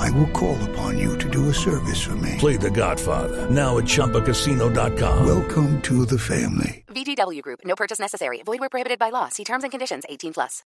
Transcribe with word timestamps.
I 0.00 0.10
will 0.10 0.30
call 0.32 0.56
upon 0.70 0.98
you 0.98 1.16
to 1.18 1.28
do 1.28 1.50
a 1.50 1.54
service 1.54 2.00
for 2.00 2.16
me. 2.16 2.36
Play 2.38 2.56
The 2.56 2.70
Godfather 2.70 3.50
now 3.50 3.78
at 3.78 3.84
ChumbaCasino.com. 3.84 5.26
Welcome 5.26 5.80
to 5.82 6.06
the 6.06 6.18
family. 6.18 6.84
VGW 6.88 7.42
Group. 7.42 7.60
No 7.64 7.74
purchase 7.76 8.00
necessary. 8.00 8.42
Void 8.44 8.60
where 8.60 8.70
prohibited 8.70 8.98
by 8.98 9.10
law. 9.10 9.28
See 9.28 9.44
terms 9.44 9.62
and 9.62 9.70
conditions. 9.70 10.04
18 10.08 10.32
plus. 10.32 10.64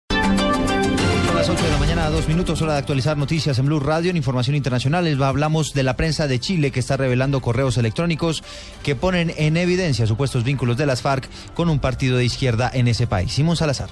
Son 1.26 1.34
las 1.34 1.48
8 1.48 1.64
de 1.64 1.70
la 1.70 1.78
mañana, 1.78 2.10
dos 2.10 2.28
minutos, 2.28 2.62
hora 2.62 2.74
de 2.74 2.78
actualizar 2.78 3.16
noticias 3.16 3.58
en 3.58 3.66
Blue 3.66 3.80
Radio. 3.80 4.10
En 4.10 4.16
información 4.16 4.54
internacional, 4.54 5.20
hablamos 5.22 5.74
de 5.74 5.82
la 5.82 5.96
prensa 5.96 6.28
de 6.28 6.38
Chile 6.38 6.70
que 6.70 6.78
está 6.78 6.96
revelando 6.96 7.40
correos 7.40 7.76
electrónicos 7.76 8.44
que 8.84 8.94
ponen 8.94 9.32
en 9.36 9.56
evidencia 9.56 10.06
supuestos 10.06 10.44
vínculos 10.44 10.76
de 10.76 10.86
las 10.86 11.02
FARC 11.02 11.28
con 11.54 11.68
un 11.70 11.80
partido 11.80 12.18
de 12.18 12.24
izquierda 12.24 12.70
en 12.72 12.86
ese 12.86 13.08
país. 13.08 13.32
Simón 13.32 13.56
Salazar. 13.56 13.90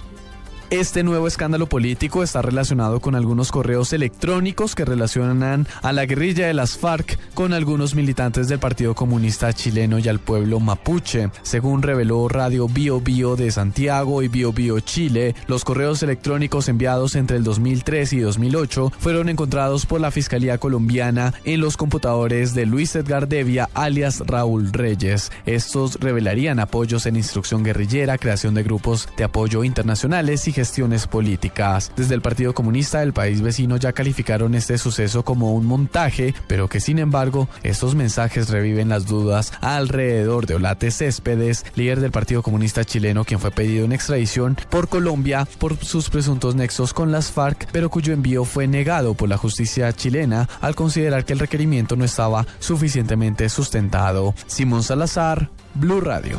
Este 0.73 1.03
nuevo 1.03 1.27
escándalo 1.27 1.67
político 1.67 2.23
está 2.23 2.41
relacionado 2.41 2.99
con 3.01 3.15
algunos 3.15 3.53
correos 3.53 3.93
electrónicos 3.93 4.75
que 4.75 4.87
relacionan 4.87 5.67
a 5.83 5.93
la 5.93 6.07
guerrilla 6.07 6.47
de 6.47 6.55
las 6.55 6.79
FARC 6.79 7.19
con 7.35 7.53
algunos 7.53 7.95
militantes 7.95 8.49
del 8.49 8.59
Partido 8.59 8.95
Comunista 8.95 9.53
Chileno 9.53 9.99
y 9.99 10.09
al 10.09 10.19
pueblo 10.19 10.61
mapuche. 10.61 11.29
Según 11.43 11.83
reveló 11.83 12.27
Radio 12.27 12.69
Bio 12.69 13.03
Bio 13.03 13.37
de 13.37 13.51
Santiago 13.51 14.23
y 14.23 14.29
Bio 14.29 14.55
Bio 14.55 14.81
Chile, 14.81 15.35
los 15.47 15.63
correos 15.63 16.03
electrónicos 16.03 16.71
enviados 16.71 17.17
entre 17.17 17.37
el 17.37 17.45
2003 17.45 18.15
y 18.15 18.21
2008 18.21 18.93
fueron 18.99 19.29
encontrados 19.29 19.85
por 19.85 20.01
la 20.01 20.11
Fiscalía 20.11 20.57
colombiana 20.57 21.35
en 21.45 21.61
los 21.61 21.77
computadores 21.77 22.55
de 22.55 22.65
Luis 22.65 22.97
Edgar 22.97 23.29
Devia, 23.29 23.69
alias 23.75 24.23
Raúl 24.27 24.73
Reyes. 24.73 25.33
Estos 25.45 26.01
revelarían 26.01 26.61
apoyos 26.61 27.05
en 27.05 27.17
instrucción 27.17 27.63
guerrillera, 27.63 28.17
creación 28.17 28.55
de 28.55 28.63
grupos 28.63 29.07
de 29.19 29.25
apoyo 29.25 29.65
internacionales 29.65 30.49
y 30.49 30.62
gestiones 30.63 31.09
políticas. 31.09 31.91
Desde 31.97 32.15
el 32.15 32.23
Partido 32.23 32.55
Comunista 32.55 33.01
del 33.01 33.13
país 33.13 33.43
vecino 33.43 33.77
ya 33.79 33.93
calificaron 33.93 34.55
este 34.55 34.79
suceso 34.79 35.25
como 35.25 35.55
un 35.55 35.67
montaje, 35.67 36.37
pero 36.47 36.69
que 36.69 36.79
sin 36.79 37.01
embargo 37.01 37.49
estos 37.65 37.97
mensajes 37.97 38.49
reviven 38.49 38.89
las 38.89 39.07
dudas 39.07 39.53
alrededor 39.61 40.47
de 40.47 40.55
Olate 40.55 40.93
Céspedes, 40.93 41.67
líder 41.75 41.99
del 41.99 42.13
Partido 42.13 42.45
Comunista 42.45 42.85
chileno, 42.85 43.25
quien 43.25 43.41
fue 43.41 43.51
pedido 43.51 43.85
en 43.85 43.91
extradición 43.91 44.57
por 44.71 44.87
Colombia 44.89 45.49
por 45.59 45.77
sus 45.85 46.11
presuntos 46.11 46.55
nexos 46.55 46.95
con 46.95 47.11
las 47.11 47.33
FARC, 47.33 47.67
pero 47.73 47.91
cuyo 47.91 48.13
envío 48.13 48.45
fue 48.45 48.69
negado 48.69 49.15
por 49.15 49.29
la 49.29 49.39
justicia 49.39 49.93
chilena 49.93 50.49
al 50.61 50.77
considerar 50.77 51.25
que 51.25 51.33
el 51.33 51.41
requerimiento 51.41 51.97
no 51.97 52.05
estaba 52.05 52.47
suficientemente 52.61 53.49
sustentado. 53.49 54.33
Simón 54.47 54.85
Salazar, 54.85 55.51
Blue 55.75 56.01
Radio. 56.01 56.39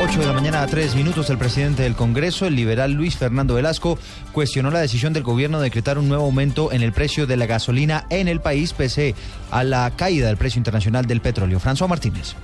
8 0.00 0.20
de 0.20 0.26
la 0.26 0.32
mañana 0.32 0.62
a 0.62 0.66
3 0.68 0.94
minutos, 0.94 1.28
el 1.28 1.38
presidente 1.38 1.82
del 1.82 1.96
Congreso, 1.96 2.46
el 2.46 2.54
liberal 2.54 2.92
Luis 2.92 3.16
Fernando 3.16 3.54
Velasco, 3.54 3.98
cuestionó 4.30 4.70
la 4.70 4.78
decisión 4.78 5.12
del 5.12 5.24
gobierno 5.24 5.58
de 5.58 5.64
decretar 5.64 5.98
un 5.98 6.08
nuevo 6.08 6.24
aumento 6.24 6.70
en 6.70 6.82
el 6.82 6.92
precio 6.92 7.26
de 7.26 7.36
la 7.36 7.46
gasolina 7.46 8.06
en 8.08 8.28
el 8.28 8.40
país, 8.40 8.72
pese 8.74 9.16
a 9.50 9.64
la 9.64 9.90
caída 9.96 10.28
del 10.28 10.36
precio 10.36 10.60
internacional 10.60 11.06
del 11.06 11.20
petróleo. 11.20 11.58
François 11.58 11.88
Martínez. 11.88 12.36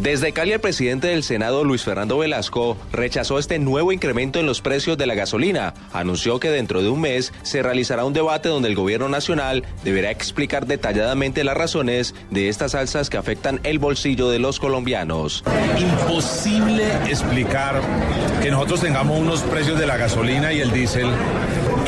Desde 0.00 0.32
Cali, 0.32 0.52
el 0.52 0.60
presidente 0.60 1.08
del 1.08 1.24
Senado, 1.24 1.64
Luis 1.64 1.82
Fernando 1.82 2.18
Velasco, 2.18 2.76
rechazó 2.92 3.36
este 3.40 3.58
nuevo 3.58 3.90
incremento 3.90 4.38
en 4.38 4.46
los 4.46 4.60
precios 4.60 4.96
de 4.96 5.06
la 5.06 5.16
gasolina. 5.16 5.74
Anunció 5.92 6.38
que 6.38 6.50
dentro 6.50 6.82
de 6.82 6.88
un 6.88 7.00
mes 7.00 7.32
se 7.42 7.64
realizará 7.64 8.04
un 8.04 8.12
debate 8.12 8.48
donde 8.48 8.68
el 8.68 8.76
gobierno 8.76 9.08
nacional 9.08 9.64
deberá 9.82 10.12
explicar 10.12 10.66
detalladamente 10.66 11.42
las 11.42 11.56
razones 11.56 12.14
de 12.30 12.48
estas 12.48 12.76
alzas 12.76 13.10
que 13.10 13.16
afectan 13.16 13.58
el 13.64 13.80
bolsillo 13.80 14.30
de 14.30 14.38
los 14.38 14.60
colombianos. 14.60 15.42
Imposible 15.76 16.84
explicar 17.08 17.80
que 18.40 18.52
nosotros 18.52 18.80
tengamos 18.80 19.18
unos 19.18 19.42
precios 19.42 19.80
de 19.80 19.86
la 19.88 19.96
gasolina 19.96 20.52
y 20.52 20.60
el 20.60 20.70
diésel 20.70 21.08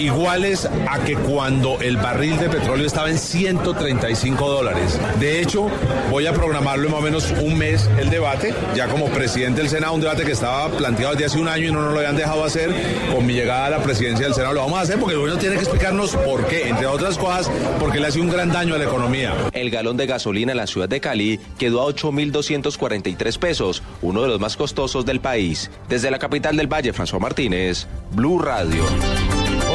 iguales 0.01 0.69
a 0.89 0.99
que 1.05 1.15
cuando 1.15 1.81
el 1.81 1.97
barril 1.97 2.39
de 2.39 2.49
petróleo 2.49 2.87
estaba 2.87 3.11
en 3.11 3.19
135 3.19 4.49
dólares. 4.49 4.99
De 5.19 5.41
hecho, 5.41 5.69
voy 6.11 6.27
a 6.27 6.33
programarlo 6.33 6.87
en 6.87 6.93
más 6.93 7.01
o 7.01 7.05
menos 7.05 7.35
un 7.43 7.59
mes 7.59 7.89
el 7.99 8.11
debate, 8.11 8.55
ya 8.75 8.89
como 8.89 9.07
presidente 9.07 9.61
del 9.61 9.71
Senado, 9.71 9.93
un 9.93 10.01
debate 10.01 10.25
que 10.25 10.33
estaba 10.33 10.69
planteado 10.69 11.13
desde 11.13 11.27
hace 11.27 11.39
un 11.39 11.49
año 11.49 11.69
y 11.69 11.73
no 11.73 11.83
nos 11.83 11.93
lo 11.93 11.99
habían 11.99 12.17
dejado 12.17 12.45
hacer. 12.45 12.71
Con 13.15 13.27
mi 13.27 13.35
llegada 13.35 13.67
a 13.67 13.71
la 13.71 13.83
presidencia 13.83 14.27
del 14.27 14.35
Senado 14.35 14.55
lo 14.55 14.61
vamos 14.61 14.79
a 14.79 14.83
hacer 14.83 14.99
porque 14.99 15.15
el 15.15 15.21
gobierno 15.21 15.41
tiene 15.41 15.57
que 15.57 15.63
explicarnos 15.63 16.17
por 16.17 16.47
qué, 16.47 16.69
entre 16.69 16.87
otras 16.87 17.19
cosas, 17.19 17.51
porque 17.79 18.01
le 18.01 18.07
hace 18.07 18.21
un 18.21 18.31
gran 18.31 18.51
daño 18.51 18.75
a 18.75 18.79
la 18.79 18.85
economía. 18.85 19.35
El 19.53 19.71
galón 19.71 19.97
de 19.97 20.07
gasolina 20.07 20.53
en 20.53 20.59
la 20.59 20.67
ciudad 20.67 20.89
de 20.89 21.01
Cali 21.01 21.41
quedó 21.59 21.83
a 21.83 21.93
8.243 21.93 23.39
pesos, 23.39 23.83
uno 24.03 24.23
de 24.23 24.29
los 24.29 24.41
más 24.41 24.57
costosos 24.57 25.05
del 25.05 25.21
país. 25.21 25.71
Desde 25.89 26.11
la 26.11 26.19
capital 26.19 26.57
del 26.57 26.67
Valle, 26.67 26.93
François 26.93 27.21
Martínez, 27.21 27.87
Blue 28.13 28.39
Radio. 28.39 28.85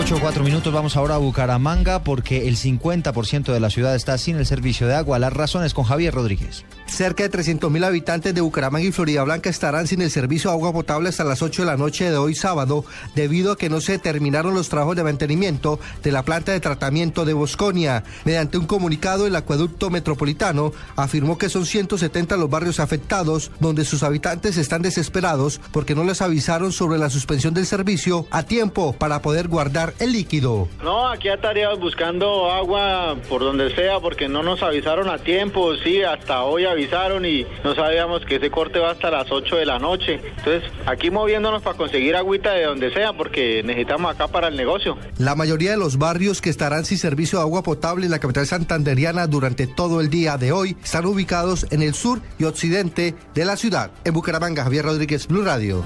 8 0.06 0.18
o 0.18 0.20
4 0.20 0.44
minutos, 0.44 0.72
vamos 0.72 0.96
ahora 0.98 1.16
a 1.16 1.18
Bucaramanga 1.18 2.04
porque 2.04 2.48
el 2.48 2.58
50% 2.58 3.52
de 3.52 3.60
la 3.60 3.72
ciudad 3.72 3.96
está 3.96 4.20
sin 4.20 4.36
el 4.36 4.46
servicio 4.46 4.86
de 4.86 4.94
agua. 4.94 5.18
Las 5.18 5.34
razones 5.34 5.74
con 5.74 5.84
Javier 5.84 6.14
Rodríguez. 6.14 6.64
Cerca 6.86 7.24
de 7.24 7.30
300 7.30 7.72
mil 7.72 7.84
habitantes 7.84 8.36
de 8.36 8.42
Bucaramanga 8.42 8.86
y 8.86 8.92
Florida 8.92 9.24
Blanca 9.24 9.50
estarán 9.50 9.88
sin 9.88 10.04
el 10.04 10.12
servicio 10.12 10.52
de 10.52 10.58
agua 10.58 10.72
potable 10.72 11.10
hasta 11.10 11.24
las 11.24 11.42
8 11.42 11.64
de 11.64 11.66
la 11.66 11.78
noche 11.78 12.12
de 12.12 12.18
hoy 12.18 12.36
sábado, 12.36 12.86
debido 13.16 13.52
a 13.52 13.58
que 13.58 13.68
no 13.68 13.82
se 13.82 13.98
terminaron 13.98 14.54
los 14.54 14.70
trabajos 14.70 14.96
de 14.96 15.04
mantenimiento 15.04 15.80
de 16.04 16.12
la 16.12 16.22
planta 16.22 16.52
de 16.52 16.60
tratamiento 16.60 17.26
de 17.26 17.34
Bosconia. 17.34 18.04
Mediante 18.26 18.60
un 18.60 18.68
comunicado, 18.68 19.26
el 19.26 19.36
acueducto 19.36 19.90
metropolitano 19.90 20.72
afirmó 20.96 21.40
que 21.40 21.50
son 21.50 21.66
170 21.66 22.38
los 22.38 22.52
barrios 22.52 22.80
afectados, 22.80 23.50
donde 23.60 23.84
sus 23.84 24.04
habitantes 24.04 24.58
están 24.58 24.84
desesperados 24.84 25.60
porque 25.72 25.96
no 25.96 26.04
les 26.04 26.22
avisaron 26.22 26.72
sobre 26.72 27.00
la 27.00 27.10
suspensión 27.10 27.56
del 27.56 27.66
servicio 27.66 28.28
a 28.30 28.44
tiempo 28.44 28.94
para 28.94 29.24
poder 29.24 29.48
guardar 29.48 29.95
el 30.00 30.12
líquido. 30.12 30.68
No, 30.84 31.08
aquí 31.08 31.30
estaríamos 31.30 31.80
buscando 31.80 32.52
agua 32.52 33.16
por 33.30 33.42
donde 33.42 33.74
sea 33.76 34.00
porque 34.00 34.28
no 34.28 34.44
nos 34.44 34.62
avisaron 34.64 35.10
a 35.10 35.18
tiempo, 35.18 35.76
sí, 35.84 36.02
hasta 36.04 36.44
hoy 36.44 36.66
avisaron 36.66 37.26
y 37.26 37.46
no 37.64 37.76
sabíamos 37.76 38.26
que 38.26 38.36
ese 38.36 38.50
corte 38.52 38.80
va 38.80 38.92
hasta 38.92 39.12
las 39.12 39.32
8 39.32 39.56
de 39.58 39.66
la 39.66 39.80
noche. 39.80 40.20
Entonces, 40.38 40.64
aquí 40.86 41.10
moviéndonos 41.10 41.62
para 41.62 41.78
conseguir 41.78 42.16
agüita 42.16 42.52
de 42.52 42.66
donde 42.66 42.94
sea 42.94 43.14
porque 43.14 43.64
necesitamos 43.64 44.14
acá 44.14 44.28
para 44.28 44.48
el 44.48 44.56
negocio. 44.56 44.98
La 45.18 45.36
mayoría 45.36 45.72
de 45.72 45.78
los 45.78 45.98
barrios 45.98 46.42
que 46.42 46.50
estarán 46.50 46.86
sin 46.86 46.98
servicio 46.98 47.40
de 47.40 47.44
agua 47.44 47.64
potable 47.64 48.06
en 48.06 48.12
la 48.12 48.20
capital 48.20 48.46
santanderiana 48.46 49.28
durante 49.28 49.68
todo 49.68 50.02
el 50.02 50.10
día 50.10 50.38
de 50.38 50.52
hoy 50.52 50.76
están 50.84 51.06
ubicados 51.06 51.68
en 51.72 51.82
el 51.82 51.94
sur 51.94 52.22
y 52.38 52.44
occidente 52.44 53.16
de 53.34 53.46
la 53.46 53.58
ciudad. 53.58 53.92
En 54.04 54.14
Bucaramanga, 54.14 54.64
Javier 54.64 54.86
Rodríguez, 54.86 55.28
Blue 55.28 55.44
Radio. 55.44 55.84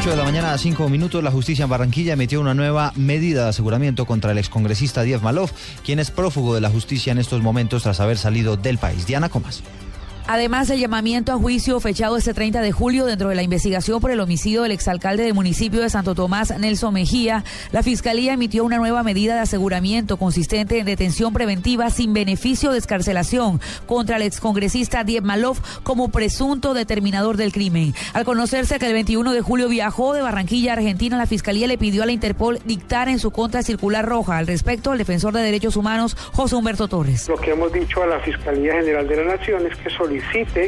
8 0.00 0.10
de 0.10 0.16
la 0.16 0.22
mañana 0.22 0.52
a 0.52 0.58
5 0.58 0.88
minutos, 0.88 1.24
la 1.24 1.32
justicia 1.32 1.64
en 1.64 1.70
Barranquilla 1.70 2.12
emitió 2.12 2.40
una 2.40 2.54
nueva 2.54 2.92
medida 2.94 3.42
de 3.42 3.48
aseguramiento 3.48 4.06
contra 4.06 4.30
el 4.30 4.38
excongresista 4.38 5.02
Diez 5.02 5.22
Malov, 5.22 5.50
quien 5.84 5.98
es 5.98 6.12
prófugo 6.12 6.54
de 6.54 6.60
la 6.60 6.70
justicia 6.70 7.10
en 7.10 7.18
estos 7.18 7.42
momentos 7.42 7.82
tras 7.82 7.98
haber 7.98 8.16
salido 8.16 8.56
del 8.56 8.78
país. 8.78 9.06
Diana 9.08 9.28
Comas. 9.28 9.60
Además, 10.30 10.68
el 10.68 10.78
llamamiento 10.78 11.32
a 11.32 11.38
juicio 11.38 11.80
fechado 11.80 12.18
este 12.18 12.34
30 12.34 12.60
de 12.60 12.70
julio 12.70 13.06
dentro 13.06 13.30
de 13.30 13.34
la 13.34 13.42
investigación 13.42 13.98
por 13.98 14.10
el 14.10 14.20
homicidio 14.20 14.62
del 14.62 14.72
exalcalde 14.72 15.22
del 15.22 15.32
municipio 15.32 15.80
de 15.80 15.88
Santo 15.88 16.14
Tomás, 16.14 16.52
Nelson 16.58 16.92
Mejía, 16.92 17.44
la 17.72 17.82
Fiscalía 17.82 18.34
emitió 18.34 18.62
una 18.62 18.76
nueva 18.76 19.02
medida 19.02 19.36
de 19.36 19.40
aseguramiento 19.40 20.18
consistente 20.18 20.78
en 20.78 20.84
detención 20.84 21.32
preventiva 21.32 21.88
sin 21.88 22.12
beneficio 22.12 22.72
de 22.72 22.78
escarcelación 22.78 23.58
contra 23.86 24.16
el 24.16 24.22
excongresista 24.22 25.02
Diez 25.02 25.22
Malov 25.22 25.56
como 25.82 26.10
presunto 26.10 26.74
determinador 26.74 27.38
del 27.38 27.50
crimen. 27.50 27.94
Al 28.12 28.26
conocerse 28.26 28.78
que 28.78 28.86
el 28.86 28.92
21 28.92 29.32
de 29.32 29.40
julio 29.40 29.70
viajó 29.70 30.12
de 30.12 30.20
Barranquilla 30.20 30.72
a 30.72 30.76
Argentina, 30.76 31.16
la 31.16 31.24
Fiscalía 31.24 31.66
le 31.66 31.78
pidió 31.78 32.02
a 32.02 32.06
la 32.06 32.12
Interpol 32.12 32.58
dictar 32.66 33.08
en 33.08 33.18
su 33.18 33.30
contra 33.30 33.62
circular 33.62 34.04
roja. 34.04 34.36
Al 34.36 34.46
respecto, 34.46 34.92
el 34.92 34.98
defensor 34.98 35.32
de 35.32 35.40
derechos 35.40 35.76
humanos, 35.76 36.18
José 36.34 36.54
Humberto 36.54 36.86
Torres. 36.86 37.30
Lo 37.30 37.36
que 37.38 37.52
hemos 37.52 37.72
dicho 37.72 38.02
a 38.02 38.06
la 38.06 38.20
Fiscalía 38.20 38.74
General 38.74 39.08
de 39.08 39.24
la 39.24 39.36
Nación 39.36 39.66
es 39.66 39.74
que 39.78 39.88
solicita 40.20 40.60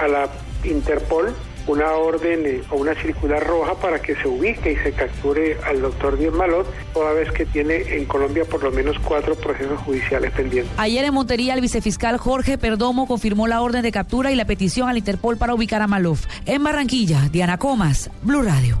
a 0.00 0.08
la 0.08 0.28
Interpol 0.64 1.34
una 1.66 1.92
orden 1.92 2.46
eh, 2.46 2.62
o 2.70 2.76
una 2.76 2.94
circular 2.94 3.42
roja 3.46 3.74
para 3.74 4.00
que 4.00 4.14
se 4.16 4.28
ubique 4.28 4.72
y 4.72 4.76
se 4.76 4.92
capture 4.92 5.56
al 5.64 5.80
doctor 5.80 6.18
Díaz 6.18 6.34
Malot, 6.34 6.66
toda 6.92 7.12
vez 7.12 7.30
que 7.32 7.46
tiene 7.46 7.96
en 7.96 8.04
Colombia 8.04 8.44
por 8.44 8.62
lo 8.62 8.70
menos 8.70 8.98
cuatro 8.98 9.34
procesos 9.34 9.80
judiciales 9.80 10.30
pendientes. 10.32 10.72
Ayer 10.76 11.04
en 11.04 11.14
Montería, 11.14 11.54
el 11.54 11.60
vicefiscal 11.60 12.18
Jorge 12.18 12.58
Perdomo 12.58 13.06
confirmó 13.06 13.46
la 13.46 13.62
orden 13.62 13.82
de 13.82 13.92
captura 13.92 14.30
y 14.30 14.36
la 14.36 14.44
petición 14.44 14.88
al 14.88 14.98
Interpol 14.98 15.38
para 15.38 15.54
ubicar 15.54 15.80
a 15.80 15.86
Malov. 15.86 16.18
En 16.44 16.62
Barranquilla, 16.62 17.28
Diana 17.30 17.58
Comas, 17.58 18.10
Blue 18.22 18.42
Radio. 18.42 18.80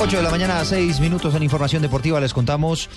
8 0.00 0.16
de 0.16 0.22
la 0.22 0.30
mañana, 0.30 0.64
6 0.64 1.00
minutos 1.00 1.34
en 1.34 1.42
información 1.42 1.82
deportiva. 1.82 2.20
Les 2.20 2.32
contamos 2.32 2.88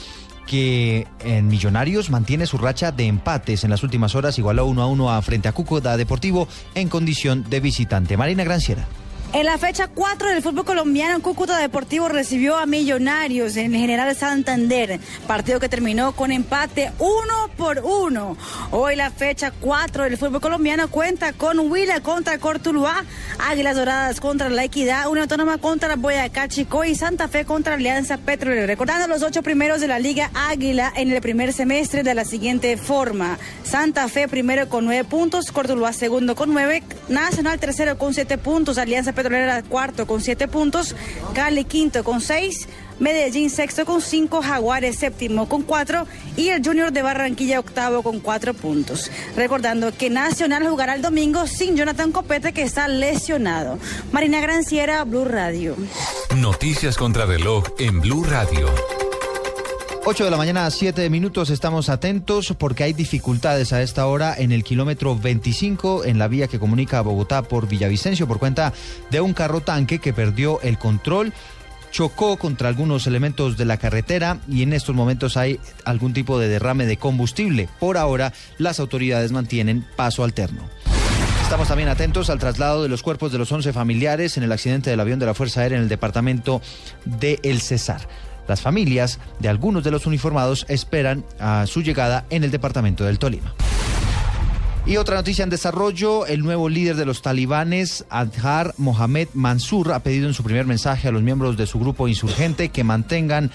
que 0.47 1.07
en 1.23 1.47
Millonarios 1.47 2.09
mantiene 2.09 2.45
su 2.45 2.57
racha 2.57 2.91
de 2.91 3.07
empates 3.07 3.63
en 3.63 3.69
las 3.69 3.83
últimas 3.83 4.15
horas, 4.15 4.37
igualó 4.37 4.65
1 4.65 4.81
a 4.81 4.87
1 4.87 5.11
a 5.11 5.21
frente 5.21 5.47
a 5.47 5.53
Cúcuta 5.53 5.97
Deportivo 5.97 6.47
en 6.75 6.89
condición 6.89 7.45
de 7.49 7.59
visitante. 7.59 8.17
Marina 8.17 8.43
Granciera. 8.43 8.85
En 9.33 9.45
la 9.45 9.57
fecha 9.57 9.87
4 9.87 10.27
del 10.27 10.43
fútbol 10.43 10.65
colombiano, 10.65 11.21
Cúcuta 11.21 11.57
Deportivo 11.57 12.09
recibió 12.09 12.57
a 12.57 12.65
Millonarios 12.65 13.55
en 13.55 13.71
General 13.71 14.13
Santander, 14.13 14.99
partido 15.25 15.57
que 15.61 15.69
terminó 15.69 16.11
con 16.11 16.33
empate 16.33 16.91
uno 16.99 17.49
por 17.55 17.79
uno. 17.79 18.35
Hoy 18.71 18.97
la 18.97 19.09
fecha 19.09 19.51
4 19.51 20.03
del 20.03 20.17
fútbol 20.17 20.41
colombiano 20.41 20.89
cuenta 20.89 21.31
con 21.31 21.59
Huila 21.59 22.01
contra 22.01 22.39
Cortuluá, 22.39 23.05
Águilas 23.39 23.77
Doradas 23.77 24.19
contra 24.19 24.49
La 24.49 24.65
Equidad, 24.65 25.07
Una 25.09 25.21
Autónoma 25.21 25.59
contra 25.59 25.95
Boyacá 25.95 26.49
Chico 26.49 26.83
y 26.83 26.95
Santa 26.95 27.29
Fe 27.29 27.45
contra 27.45 27.75
Alianza 27.75 28.17
Petrolera. 28.17 28.67
Recordando 28.67 29.07
los 29.07 29.23
ocho 29.23 29.43
primeros 29.43 29.79
de 29.79 29.87
la 29.87 29.99
Liga 29.99 30.29
Águila 30.33 30.91
en 30.93 31.09
el 31.09 31.21
primer 31.21 31.53
semestre 31.53 32.03
de 32.03 32.13
la 32.15 32.25
siguiente 32.25 32.75
forma. 32.75 33.39
Santa 33.63 34.09
Fe 34.09 34.27
primero 34.27 34.67
con 34.67 34.83
nueve 34.83 35.05
puntos, 35.05 35.53
Cortuluá 35.53 35.93
segundo 35.93 36.35
con 36.35 36.51
nueve, 36.51 36.83
Nacional 37.07 37.61
tercero 37.61 37.97
con 37.97 38.13
siete 38.13 38.37
puntos, 38.37 38.77
Alianza 38.77 39.13
Petrolera 39.13 39.20
cuarto 39.67 40.07
con 40.07 40.21
siete 40.21 40.47
puntos, 40.47 40.95
Cali 41.33 41.65
quinto 41.65 42.03
con 42.03 42.21
seis, 42.21 42.67
Medellín 42.99 43.49
sexto 43.49 43.83
con 43.83 43.99
cinco, 44.01 44.41
Jaguares 44.41 44.97
séptimo 44.97 45.49
con 45.49 45.63
cuatro 45.63 46.05
y 46.37 46.49
el 46.49 46.63
Junior 46.63 46.91
de 46.91 47.01
Barranquilla 47.01 47.59
octavo 47.59 48.03
con 48.03 48.19
cuatro 48.19 48.53
puntos. 48.53 49.09
Recordando 49.35 49.91
que 49.91 50.09
Nacional 50.09 50.67
jugará 50.67 50.93
el 50.93 51.01
domingo 51.01 51.47
sin 51.47 51.75
Jonathan 51.75 52.11
Copete 52.11 52.53
que 52.53 52.61
está 52.61 52.87
lesionado. 52.87 53.79
Marina 54.11 54.39
Granciera, 54.39 55.03
Blue 55.03 55.25
Radio. 55.25 55.75
Noticias 56.35 56.95
contra 56.95 57.25
reloj 57.25 57.65
en 57.79 58.01
Blue 58.01 58.23
Radio. 58.23 58.69
8 60.03 60.25
de 60.25 60.31
la 60.31 60.37
mañana, 60.37 60.69
7 60.71 61.11
minutos, 61.11 61.51
estamos 61.51 61.87
atentos 61.87 62.55
porque 62.57 62.83
hay 62.83 62.93
dificultades 62.93 63.71
a 63.71 63.83
esta 63.83 64.07
hora 64.07 64.33
en 64.35 64.51
el 64.51 64.63
kilómetro 64.63 65.15
25 65.15 66.05
en 66.05 66.17
la 66.17 66.27
vía 66.27 66.47
que 66.47 66.57
comunica 66.57 66.97
a 66.97 67.01
Bogotá 67.01 67.43
por 67.43 67.67
Villavicencio 67.67 68.27
por 68.27 68.39
cuenta 68.39 68.73
de 69.11 69.21
un 69.21 69.33
carro 69.33 69.61
tanque 69.61 69.99
que 69.99 70.11
perdió 70.11 70.59
el 70.61 70.79
control 70.79 71.33
chocó 71.91 72.37
contra 72.37 72.67
algunos 72.67 73.05
elementos 73.05 73.57
de 73.57 73.65
la 73.65 73.77
carretera 73.77 74.39
y 74.49 74.63
en 74.63 74.73
estos 74.73 74.95
momentos 74.95 75.37
hay 75.37 75.59
algún 75.85 76.13
tipo 76.13 76.39
de 76.39 76.47
derrame 76.47 76.87
de 76.87 76.97
combustible. 76.97 77.69
Por 77.79 77.97
ahora, 77.97 78.33
las 78.57 78.79
autoridades 78.79 79.31
mantienen 79.31 79.85
paso 79.95 80.23
alterno. 80.23 80.67
Estamos 81.43 81.67
también 81.67 81.89
atentos 81.89 82.31
al 82.31 82.39
traslado 82.39 82.81
de 82.81 82.89
los 82.89 83.03
cuerpos 83.03 83.31
de 83.31 83.37
los 83.37 83.51
11 83.51 83.71
familiares 83.71 84.37
en 84.37 84.43
el 84.43 84.51
accidente 84.51 84.89
del 84.89 84.99
avión 84.99 85.19
de 85.19 85.27
la 85.27 85.35
Fuerza 85.35 85.61
Aérea 85.61 85.77
en 85.77 85.83
el 85.83 85.89
departamento 85.89 86.61
de 87.05 87.39
El 87.43 87.61
Cesar. 87.61 88.07
Las 88.47 88.61
familias 88.61 89.19
de 89.39 89.49
algunos 89.49 89.83
de 89.83 89.91
los 89.91 90.05
uniformados 90.05 90.65
esperan 90.69 91.23
a 91.39 91.65
su 91.67 91.81
llegada 91.81 92.25
en 92.29 92.43
el 92.43 92.51
departamento 92.51 93.03
del 93.03 93.19
Tolima. 93.19 93.53
Y 94.85 94.97
otra 94.97 95.15
noticia 95.15 95.43
en 95.43 95.51
desarrollo, 95.51 96.25
el 96.25 96.41
nuevo 96.41 96.67
líder 96.67 96.95
de 96.95 97.05
los 97.05 97.21
talibanes, 97.21 98.03
Adhar 98.09 98.73
Mohamed 98.77 99.27
Mansur, 99.35 99.93
ha 99.93 100.01
pedido 100.01 100.27
en 100.27 100.33
su 100.33 100.43
primer 100.43 100.65
mensaje 100.65 101.07
a 101.07 101.11
los 101.11 101.21
miembros 101.21 101.55
de 101.55 101.67
su 101.67 101.79
grupo 101.79 102.07
insurgente 102.07 102.69
que 102.69 102.83
mantengan 102.83 103.51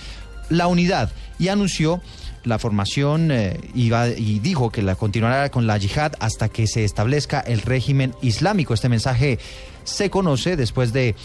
la 0.50 0.68
unidad 0.68 1.10
y 1.40 1.48
anunció 1.48 2.00
la 2.44 2.60
formación 2.60 3.32
eh, 3.32 3.58
y, 3.74 4.38
dijo 4.38 4.70
que 4.70 4.82
la 4.82 4.94
continuará 4.94 5.50
con 5.50 5.66
la 5.66 5.76
yihad 5.78 6.12
hasta 6.20 6.48
que 6.48 6.68
se 6.68 6.84
establezca 6.84 7.40
el 7.40 7.60
régimen 7.60 8.14
islámico. 8.22 8.72
Este 8.72 8.88
mensaje 8.88 9.40
se 9.82 10.10
conoce 10.10 10.56
después 10.56 10.92
de 10.92 11.16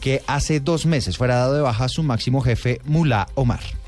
que 0.00 0.22
hace 0.26 0.60
dos 0.60 0.86
meses 0.86 1.16
fuera 1.16 1.36
dado 1.36 1.54
de 1.54 1.60
baja 1.60 1.88
su 1.88 2.02
máximo 2.02 2.40
jefe, 2.40 2.80
Mullah 2.84 3.28
Omar. 3.34 3.79